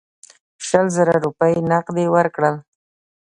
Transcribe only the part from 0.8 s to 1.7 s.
زره روپۍ